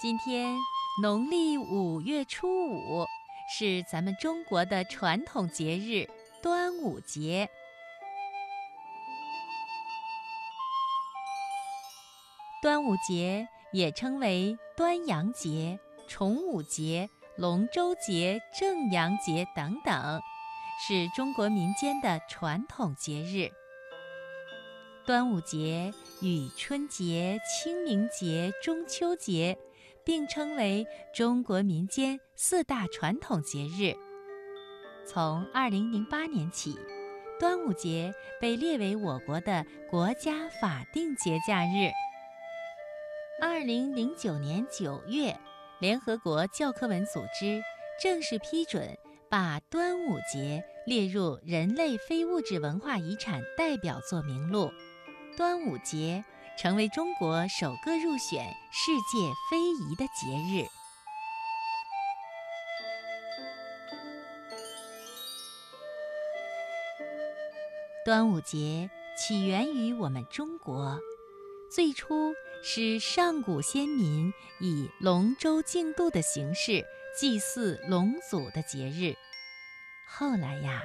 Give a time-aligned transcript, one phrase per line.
[0.00, 0.56] 今天
[1.02, 3.04] 农历五月初五，
[3.50, 6.08] 是咱们中国的传统节日
[6.40, 7.50] 端午节。
[12.62, 20.22] 端午节也称为端阳节、重五节、龙舟节、正阳节等等，
[20.86, 23.50] 是中国民间的传统节日。
[25.04, 29.58] 端午节与春节、清明节、中秋节。
[30.08, 33.92] 并称为中国民间四大传统节日。
[35.06, 36.78] 从2008年起，
[37.38, 41.90] 端午节被列为我国的国家法定节假日。
[43.42, 45.38] 2009年9月，
[45.78, 47.60] 联合国教科文组织
[48.02, 48.96] 正式批准
[49.28, 54.70] 把端午节列入人类非物质文化遗产代表作名录。
[55.36, 56.24] 端午节。
[56.60, 60.66] 成为中国首个入选世界非遗的节日。
[68.04, 70.98] 端午节起源于我们中国，
[71.70, 76.84] 最初是上古先民以龙舟竞渡的形式
[77.16, 79.14] 祭祀龙祖的节日。
[80.08, 80.82] 后来呀，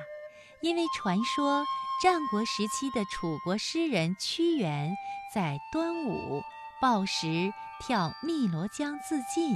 [0.61, 1.65] 因为传说。
[2.03, 4.93] 战国时期的楚国诗人屈原
[5.33, 6.43] 在端午
[6.81, 9.55] 抱石跳汨罗江自尽，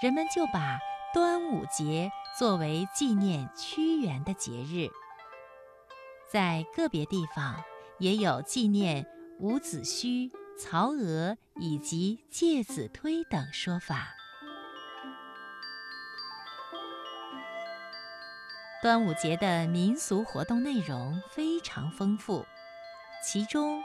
[0.00, 0.78] 人们就把
[1.12, 2.08] 端午节
[2.38, 4.88] 作为纪念屈原的节日。
[6.30, 7.60] 在个别地方
[7.98, 9.04] 也有纪念
[9.40, 14.14] 伍子胥、曹娥以及介子推等说法。
[18.82, 22.46] 端午节的民俗活动内容非常丰富，
[23.24, 23.82] 其中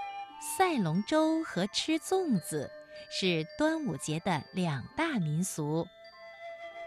[0.57, 2.69] 赛龙舟和吃粽子
[3.09, 5.87] 是端午节的两大民俗。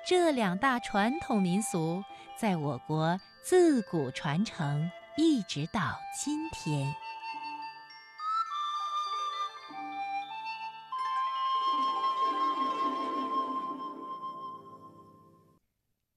[0.07, 2.05] 这两大传统民俗
[2.39, 7.04] 在我国自古传承，一直到今天。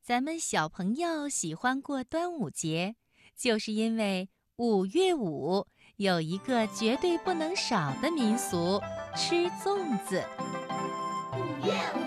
[0.08, 2.96] 咱们小朋友喜欢过端午节，
[3.36, 8.82] 就是因为五月五有一个绝对不能少的民俗——
[9.18, 10.24] 吃粽子。
[11.34, 12.07] 五月五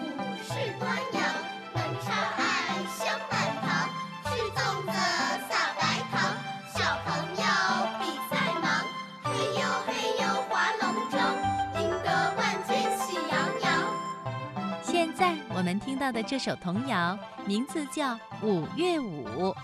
[15.71, 17.17] 们听到的这首童谣。
[17.47, 19.55] 名字叫五月五，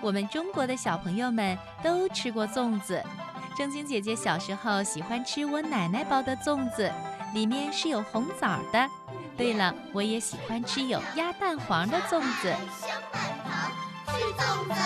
[0.00, 3.02] 我们中国的小朋友们都吃过粽子。
[3.56, 6.88] 正晶姐姐小时候喜欢吃我奶奶包的粽子，
[7.34, 8.88] 里面是有红枣的。
[9.36, 12.54] 对了，我也喜欢吃有鸭蛋黄的粽子。
[12.80, 13.72] 香满堂，
[14.06, 14.80] 吃粽子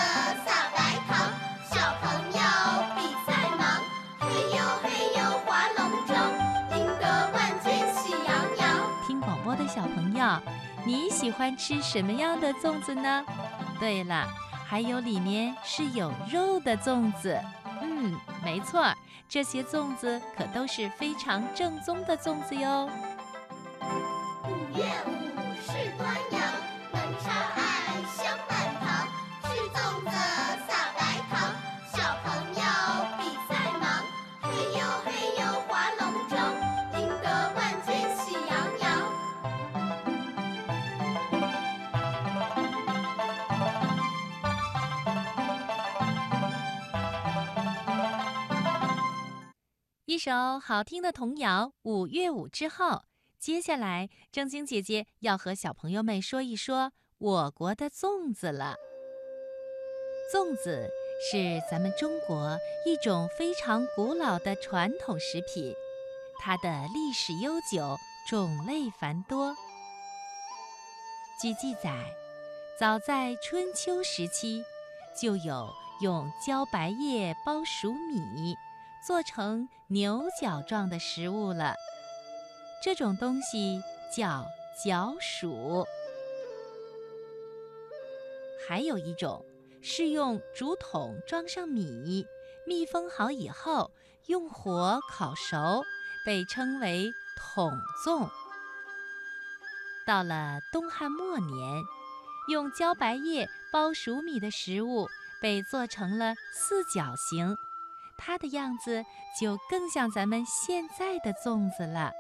[9.77, 10.25] 小朋友。
[10.87, 13.23] 你喜欢吃什么样的粽子呢？
[13.79, 14.27] 对了，
[14.67, 17.39] 还有里面是有肉的粽子。
[17.83, 18.87] 嗯，没错，
[19.29, 22.89] 这些粽子可都是非常正宗的粽子哟。
[24.45, 25.13] 五月五
[25.61, 26.17] 是端
[50.07, 53.03] 一首好听的童谣《五月五》之后，
[53.41, 58.77] 接下来正晶姐姐要和小朋友们说一说我国的粽子了。
[60.33, 60.89] 粽子
[61.29, 62.57] 是咱们中国
[62.87, 65.75] 一种非常古老的传统食品，
[66.39, 67.97] 它的历史悠久，
[68.29, 69.57] 种类繁多。
[71.43, 72.15] 据记载，
[72.79, 74.63] 早在春秋时期，
[75.21, 75.69] 就有
[76.01, 78.55] 用茭白叶包黍米。
[79.07, 81.77] 做成牛角状的食物了，
[82.83, 83.81] 这种东西
[84.13, 84.45] 叫
[84.85, 85.87] 角黍。
[88.69, 89.45] 还有一种
[89.81, 92.27] 是用竹筒装上米，
[92.67, 93.93] 密封好以后
[94.27, 95.85] 用火烤熟，
[96.25, 97.71] 被称为筒
[98.05, 98.29] 粽。
[100.05, 101.81] 到了东汉末年，
[102.49, 105.07] 用茭白叶包黍米的食物
[105.41, 107.57] 被做成了四角形。
[108.17, 109.05] 它的样子
[109.41, 112.13] 就更像咱们现在的粽子了。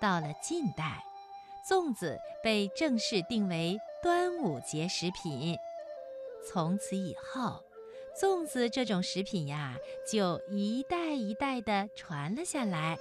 [0.00, 1.04] 到了近代，
[1.68, 5.58] 粽子被正式定为端午节食品。
[6.48, 7.62] 从此以后，
[8.18, 9.76] 粽子这种食品呀，
[10.10, 12.98] 就一代一代的传了下来，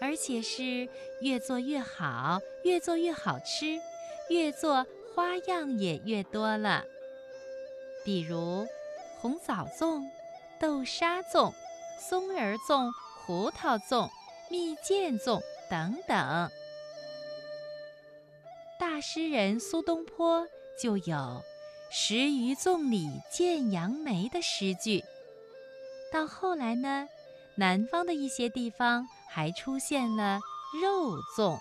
[0.00, 0.88] 而且是
[1.20, 3.78] 越做越好，越做越好吃，
[4.30, 6.86] 越做花样也越多了。
[8.04, 8.66] 比如
[9.20, 10.08] 红枣粽、
[10.58, 11.52] 豆沙粽、
[11.98, 12.90] 松仁粽、
[13.24, 14.08] 胡桃粽、
[14.50, 15.40] 蜜饯粽
[15.70, 16.50] 等等。
[18.78, 20.46] 大诗人苏东坡
[20.80, 21.42] 就有。
[21.94, 25.04] 十余粽里见杨梅的诗句，
[26.10, 27.06] 到后来呢，
[27.54, 30.40] 南方的一些地方还出现了
[30.82, 31.58] 肉粽。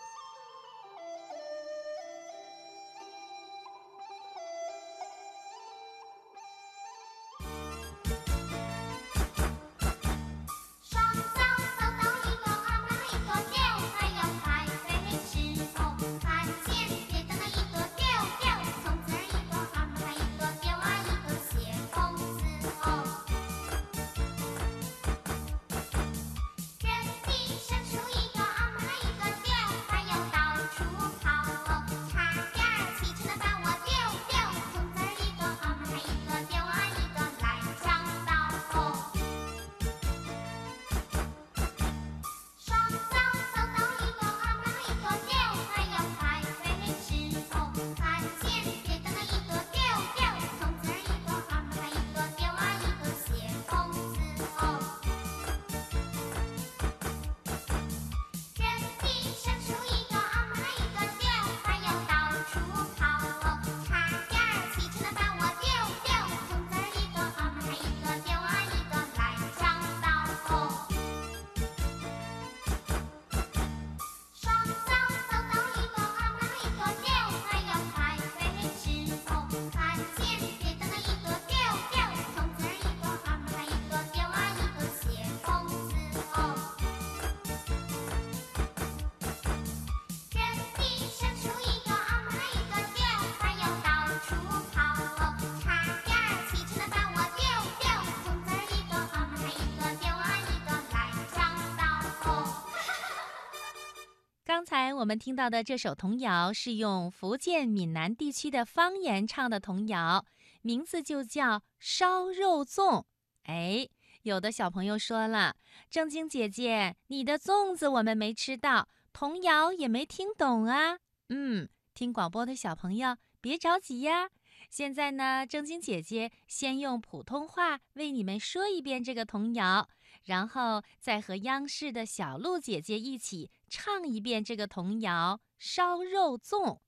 [105.02, 110.24] 我们听到的这首童谣是用福建闽南地区的方言唱的童谣，
[110.62, 113.00] 名字就叫《烧肉粽》。
[113.46, 113.90] 哎，
[114.22, 115.56] 有的小朋友说了
[115.90, 121.00] ：“正晶姐姐，你的粽子我们没吃到，童谣也没听懂啊。”
[121.30, 124.30] 嗯，听广播的小朋友别着急呀。
[124.70, 129.90] 现在呢，正晶姐姐先用普通话为你们说一遍这个童谣。
[130.26, 136.82] 然后再和央视的小鹿姐姐一起唱一遍这个童谣：烧肉粽，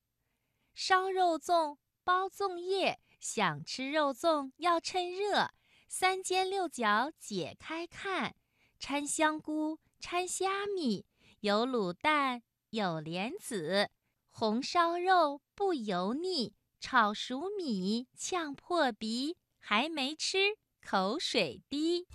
[0.75, 5.51] 烧肉粽，包粽叶，想吃肉粽要趁热，
[5.87, 8.35] 三尖六角解开看，
[8.79, 11.05] 掺香菇，掺虾米，
[11.39, 13.89] 有卤蛋，有莲子，
[14.29, 22.05] 红烧肉不油腻，炒熟米呛破鼻，还没吃口水滴。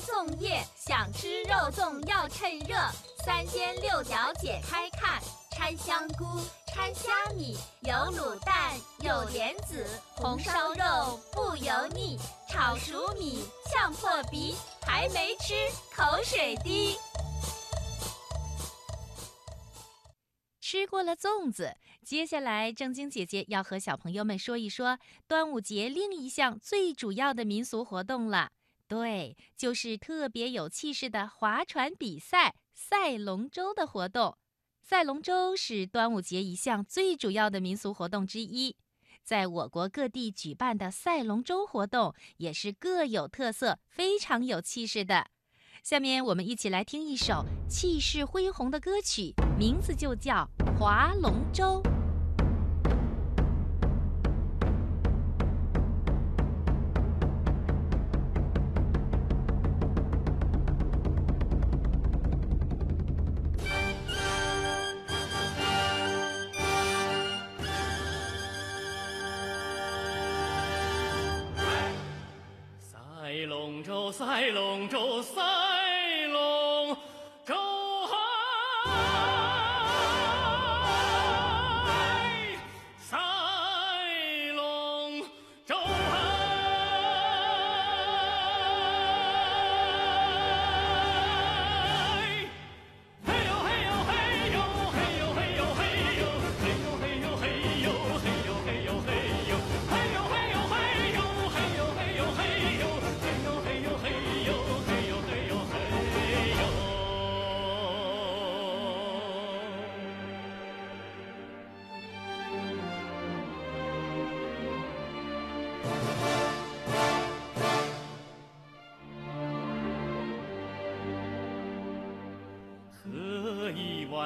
[0.00, 2.76] 粽叶，想吃肉粽要趁热，
[3.24, 6.24] 三鲜六角解开看，掺香菇，
[6.68, 9.84] 掺虾米，有卤蛋，有莲子，
[10.16, 12.16] 红烧肉不油腻，
[12.48, 14.54] 炒熟米呛破鼻，
[14.86, 15.54] 还没吃
[15.94, 16.96] 口水滴。
[20.60, 28.50] 吃过了粽子，接下来正晶姐姐要和小朋友们说一说端午节另一项最主要的民俗活动了。
[28.88, 34.38] 对，就是特别有气势的划船比赛——赛龙舟的活动。
[34.82, 38.74] 赛龙舟是端午节一项最主要的民俗活动之一，
[39.22, 45.26] 在我国各地举办的赛龙舟活动也是各有特色、非常有气势的。
[45.82, 51.82] 下面我们一起来听一首气势恢宏的歌曲，名字就叫《划龙舟》。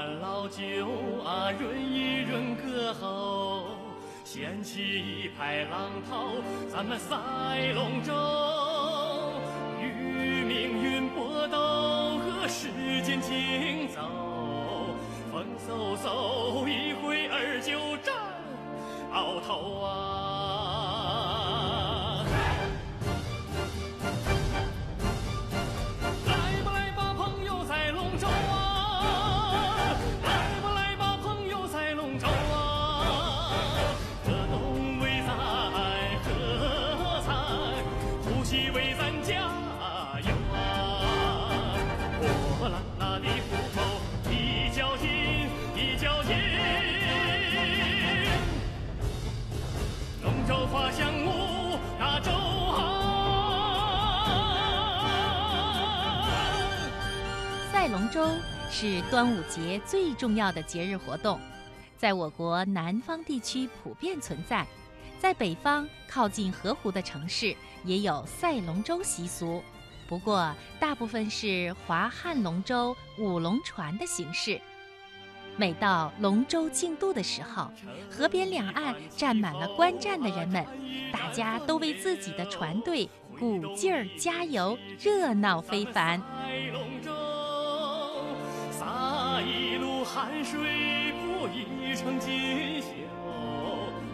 [0.02, 0.58] 碗老酒
[1.24, 3.66] 啊，润一润歌喉，
[4.24, 7.14] 掀起一派浪涛，咱们赛
[7.72, 8.12] 龙舟，
[9.80, 12.66] 与命运搏斗，和时
[13.04, 14.00] 间竞走，
[15.30, 18.12] 风嗖嗖，一挥儿就战
[19.12, 19.88] 鳌头啊！
[58.12, 61.40] 赛龙舟是端午节最重要的节日活动，
[61.96, 64.66] 在我国南方地区普遍存在，
[65.18, 69.62] 在北方靠近河湖的城市也有赛龙舟习俗，
[70.06, 74.60] 不过大部分是划旱龙舟、舞龙船的形式。
[75.56, 77.70] 每到龙舟竞渡的时候，
[78.10, 80.66] 河边两岸站满了观战的人们，
[81.10, 86.22] 大家都为自己的船队鼓劲儿加油，热闹非凡。
[90.14, 90.60] 汗水
[91.22, 92.88] 铺一成锦绣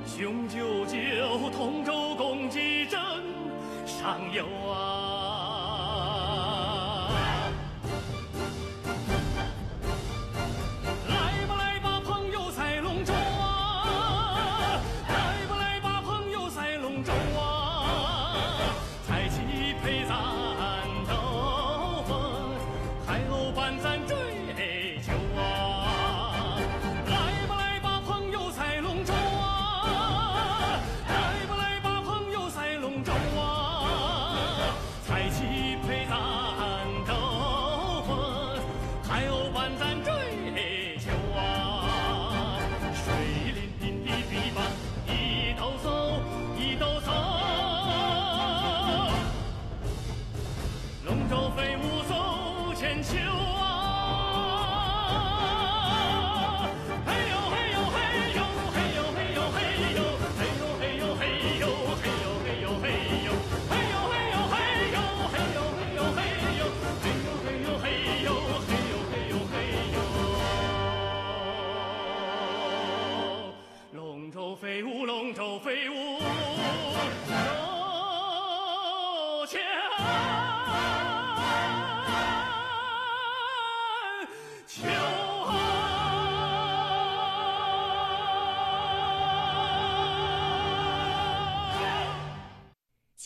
[0.06, 3.00] 雄赳赳同舟共济争
[3.84, 5.17] 上游啊。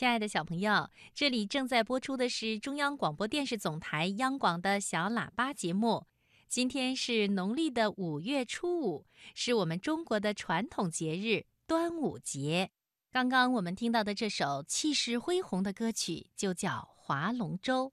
[0.03, 6.09] 亲爱的小朋友，这里正在播出的是中央广播电视总台央广的小喇叭节目。
[6.49, 9.07] 今天是农历的五月初五，
[9.37, 12.73] 是我们中国的传统节日端午节。
[13.13, 17.87] 刚刚我们听到的这首气势恢宏的歌曲就叫《划龙舟》。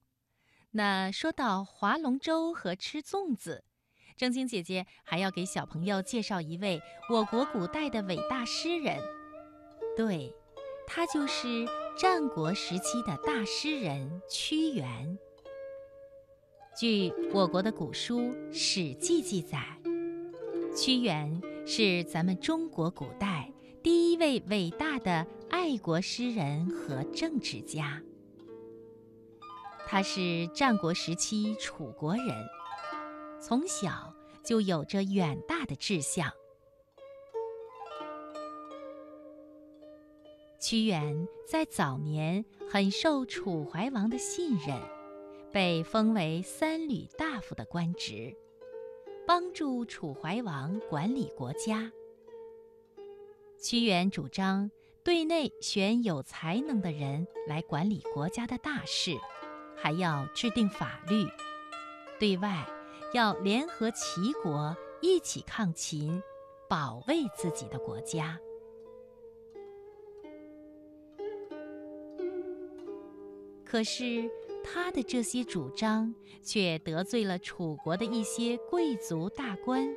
[0.71, 3.63] 那说到划龙舟和吃粽子，
[4.17, 8.99] 正晶姐姐还要给小朋友介绍一位我国古代的伟大诗人。
[9.95, 10.33] 对，
[10.87, 11.67] 他就是
[11.99, 15.19] 战国时期的大诗人屈原。
[16.73, 18.21] 据我国的古书
[18.53, 19.77] 《史记》记载，
[20.73, 23.51] 屈原是咱们中国古代
[23.83, 28.01] 第一位伟大的爱国诗人和政治家。
[29.85, 32.27] 他是战国时期楚国人，
[33.41, 36.31] 从小就有着远大的志向。
[40.59, 44.77] 屈原在早年很受楚怀王的信任，
[45.53, 48.35] 被封为三闾大夫的官职，
[49.25, 51.89] 帮助楚怀王管理国家。
[53.57, 54.69] 屈原主张
[55.01, 59.17] 对内选有才能的人来管理国家的大事，
[59.77, 61.25] 还要制定法律；
[62.19, 62.67] 对外
[63.13, 66.21] 要联合齐国一起抗秦，
[66.67, 68.37] 保卫自己的国家。
[73.69, 74.27] 可是
[74.63, 79.87] 他的这些主张却得罪了楚国的一些贵族大官，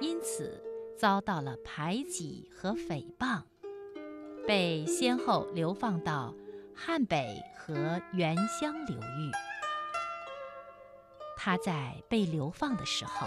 [0.00, 0.62] 因此
[0.96, 3.42] 遭到了排挤和诽谤，
[4.46, 6.32] 被先后流放到
[6.72, 9.32] 汉北和原乡流域。
[11.36, 13.26] 他在被流放的时候，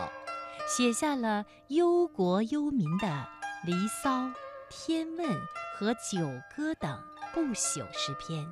[0.65, 3.07] 写下了忧国忧民的
[3.65, 4.09] 《离骚》
[4.69, 5.29] 《天问》
[5.77, 6.19] 和《九
[6.55, 8.47] 歌》等不朽诗篇。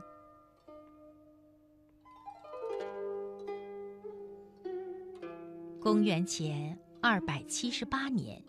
[5.86, 8.44] 公元前二百七十八年，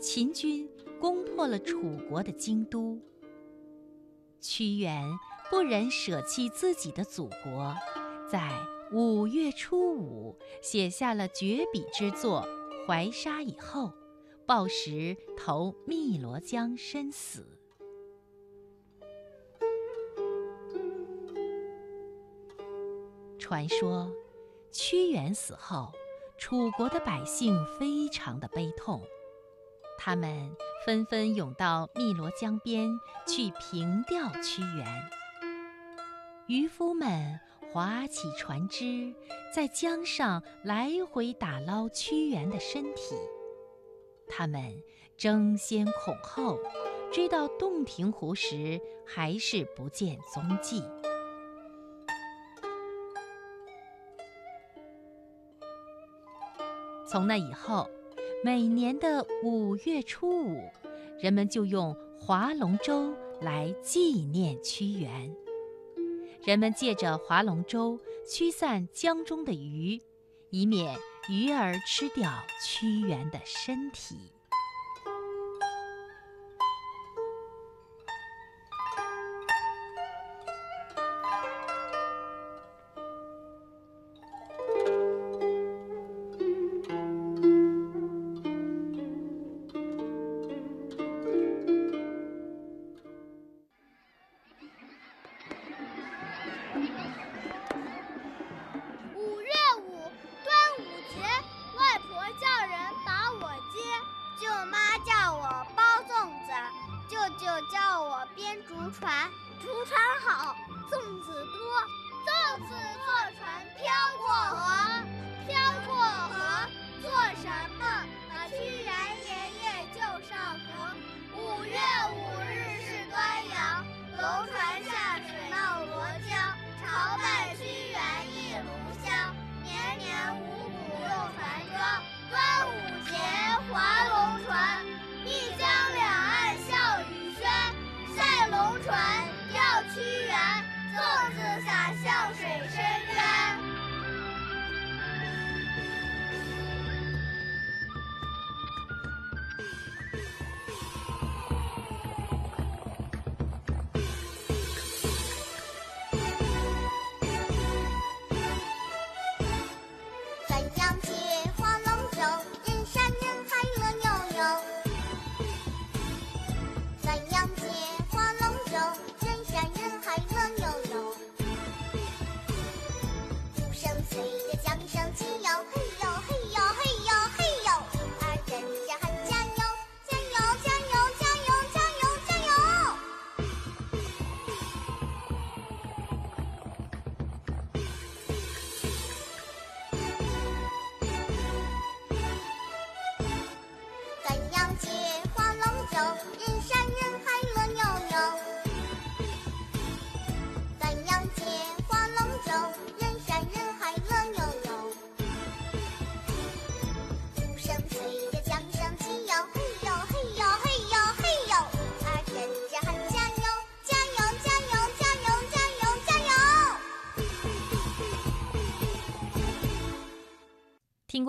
[0.00, 0.68] 秦军
[1.00, 3.00] 攻破了楚国的京都。
[4.40, 5.08] 屈原
[5.48, 7.76] 不忍舍弃自己的祖国，
[8.28, 8.50] 在
[8.90, 12.44] 五月初五写下了绝笔之作
[12.88, 13.92] 《怀沙》以后，
[14.44, 17.46] 抱石投汨罗江身死。
[23.38, 24.10] 传说，
[24.72, 25.92] 屈原死后。
[26.36, 29.02] 楚国的百姓非常的悲痛，
[29.98, 32.90] 他们纷纷涌到汨罗江边
[33.26, 34.86] 去平吊屈原。
[36.46, 37.40] 渔夫们
[37.72, 39.14] 划起船只，
[39.54, 43.14] 在江上来回打捞屈原的身体。
[44.28, 44.82] 他们
[45.16, 46.58] 争先恐后，
[47.12, 50.82] 追到洞庭湖时，还是不见踪迹。
[57.14, 57.88] 从那以后，
[58.42, 60.68] 每年的五月初五，
[61.20, 65.32] 人们就用划龙舟来纪念屈原。
[66.42, 70.02] 人们借着划龙舟驱散江中的鱼，
[70.50, 70.98] 以免
[71.30, 72.32] 鱼儿吃掉
[72.66, 74.33] 屈原的身体。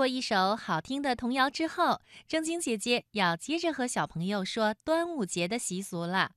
[0.05, 6.33] 过一首好听的童谣之后，正晶姐姐要接着和小朋友说端午节的习俗了。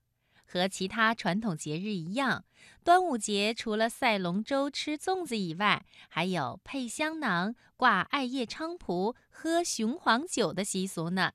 [0.47, 2.47] 和其他传统节日一样，
[2.83, 11.33] 端午节除了赛龙舟、吃粽子以外，还有配香囊、挂艾叶菖蒲、喝雄黄酒的习俗呢。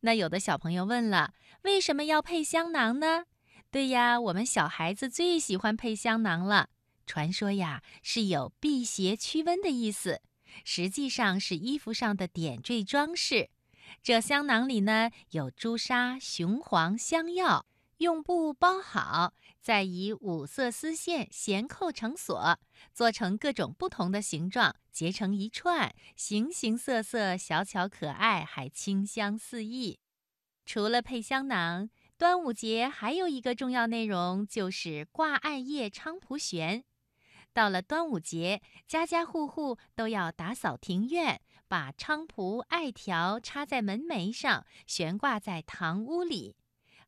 [0.00, 3.26] 那有的小朋友问了，为什么要配香囊呢？
[3.70, 6.70] 对呀，我们小孩子最喜欢配香囊了。
[7.04, 10.22] 传说呀，是有辟邪驱瘟的意思。
[10.64, 13.50] 实际上是衣服上的点缀装饰。
[14.02, 17.66] 这香囊里呢有朱砂、雄黄、香药，
[17.98, 22.58] 用布包好，再以五色丝线衔扣成锁，
[22.92, 29.98] 做成各种不同的形状，结成一串，形形色色，小巧可爱，还清香四溢。
[30.64, 36.84] 除了配香囊，端午节还有一个重要内容就是挂艾叶菖蒲悬。
[37.58, 46.54] 到了端午节，家家户户都要打扫庭院，把菖蒲、艾条插在门楣上，悬挂在堂屋里，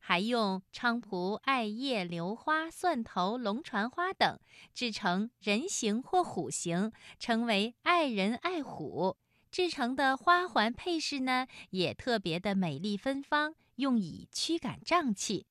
[0.01, 4.37] 还用菖蒲、艾叶、榴花、蒜头、龙船花等
[4.73, 9.15] 制成人形或虎形，称为爱人爱虎。
[9.51, 15.47] 制成的花环配饰呢，也特别的美丽芬芳，用以驱赶瘴气。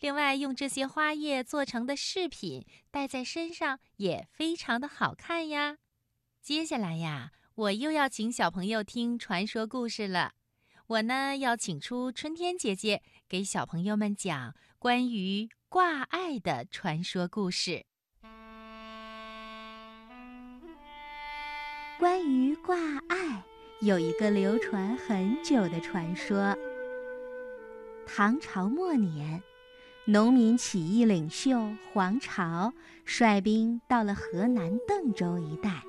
[0.00, 5.78] 另外，用这些花叶做成的饰品戴在身上也非常的好看呀。
[6.42, 10.32] 接下来呀，我又要请小朋友听传说故事了。
[10.88, 17.86] 我呢要请出春天姐姐，给小朋友们讲关于挂爱的传说故事。
[21.98, 22.76] 关于挂
[23.08, 23.42] 爱，
[23.80, 26.54] 有一个流传很久的传说。
[28.06, 29.42] 唐朝末年。
[30.06, 32.74] 农民起义领袖黄巢
[33.06, 35.82] 率兵到了河南邓州一带，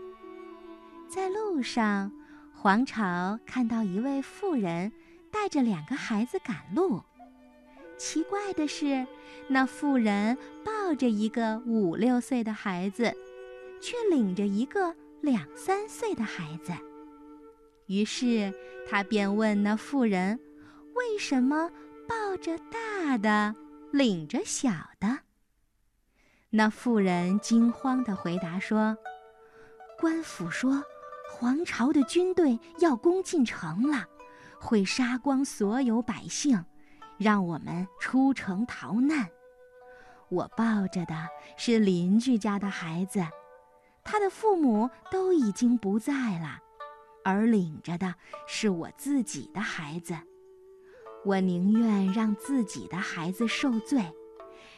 [1.09, 2.09] 在路上，
[2.53, 4.93] 黄巢看到一位妇人
[5.29, 7.01] 带着两个孩子赶路。
[7.97, 9.05] 奇怪的是，
[9.49, 13.13] 那妇人抱着一个五六岁的孩子，
[13.81, 16.71] 却领着一个两三岁的孩子。
[17.87, 18.53] 于是
[18.89, 20.39] 他便问那妇人
[20.95, 21.69] ：“为什么
[22.07, 23.53] 抱着大的？”
[23.95, 25.19] 领着小的，
[26.49, 28.97] 那妇人惊慌地回答说
[29.97, 30.83] ：“官府说，
[31.31, 34.05] 皇朝的军队要攻进城了，
[34.59, 36.65] 会杀光所有百姓，
[37.17, 39.29] 让我们出城逃难。
[40.27, 41.15] 我抱着的
[41.55, 43.25] 是邻居家的孩子，
[44.03, 46.59] 他的父母都已经不在了，
[47.23, 48.13] 而领着的
[48.45, 50.17] 是我自己的孩子。”
[51.25, 53.99] 我宁愿让自己的孩子受罪，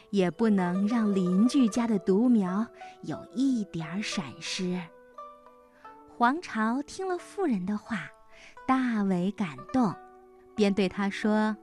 [0.08, 2.66] 也不能让邻居家的独苗
[3.02, 4.80] 有一点闪失。
[6.08, 8.08] 黄巢听了妇人的话，
[8.66, 9.94] 大为感动，
[10.54, 11.54] 便对他说：“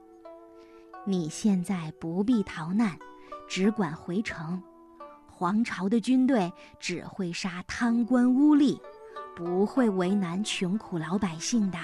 [1.04, 2.96] 你现在不必逃难，
[3.48, 4.62] 只管回城。
[5.28, 8.80] 黄巢的军队只会杀贪官污吏，
[9.36, 11.80] 不会为难穷苦老百姓的。”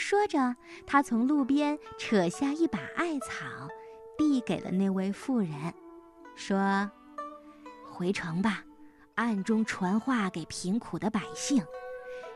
[0.00, 3.68] 说着，他从路边扯下一把艾草，
[4.16, 5.52] 递给了那位妇人，
[6.34, 6.90] 说
[7.92, 8.64] ：“回城吧，
[9.16, 11.62] 暗中传话给贫苦的百姓，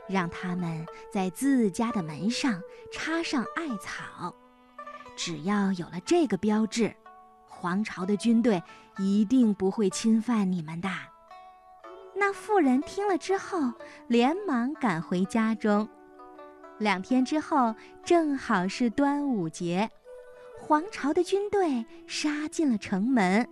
[0.07, 2.61] 让他们在自家的门上
[2.93, 4.35] 插上艾草。
[5.17, 6.95] 只要有了这个标志，
[7.49, 8.63] 皇朝的军队
[8.99, 10.91] 一定不会侵犯你们的。”
[12.15, 13.73] 那妇人听了之后，
[14.07, 15.89] 连忙赶回家中。
[16.85, 19.91] 两天之后，正好是端午节，
[20.61, 23.49] 皇朝的军队杀进了城门，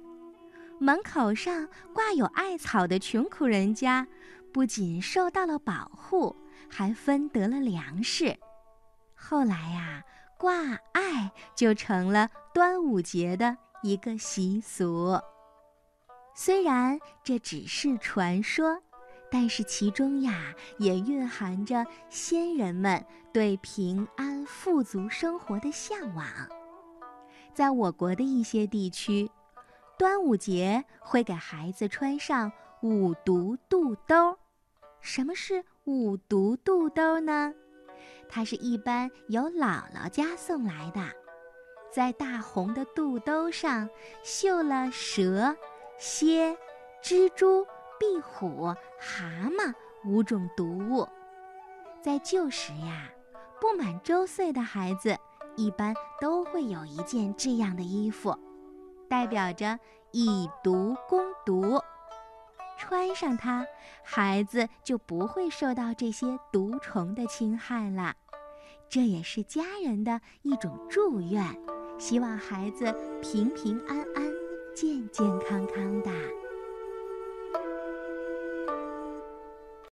[0.79, 4.07] 门口上挂有艾草的穷苦人家，
[4.53, 6.37] 不仅受到了保护，
[6.69, 8.37] 还分得了粮食。
[9.15, 10.03] 后来呀，
[10.39, 10.55] 挂
[10.93, 15.19] 艾就成了端午节的一个习俗。
[16.35, 18.79] 虽然这只是传说。
[19.33, 26.27] 但是其中呀，也蕴含着先人们对平安富足生活的向往。
[27.55, 29.31] 在我国的一些地区，
[29.99, 34.39] 端午节会给孩子穿上五毒肚兜。
[35.01, 37.55] 什么是五毒肚兜呢？
[38.29, 41.01] 它是一般由姥姥家送来的，
[41.91, 43.89] 在大红的肚兜上
[44.23, 45.57] 绣了蛇、
[45.97, 46.55] 蝎、
[47.03, 47.67] 蜘蛛。
[48.03, 48.65] 壁虎、
[48.99, 49.73] 蛤蟆
[50.05, 51.09] 五种毒物，
[52.01, 53.09] 在旧时呀，
[53.61, 55.17] 不满周岁的孩子
[55.55, 58.37] 一般都会有一件这样的衣服，
[59.09, 59.79] 代表着
[60.11, 61.81] 以毒攻毒。
[62.77, 63.65] 穿上它，
[64.03, 68.17] 孩子就不会受到这些毒虫的侵害了。
[68.89, 71.57] 这也是家人的一种祝愿，
[72.01, 74.33] 希望孩子平平安安、
[74.75, 76.11] 健健康康的。